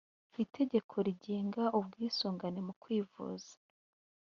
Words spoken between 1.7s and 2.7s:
ubwisungane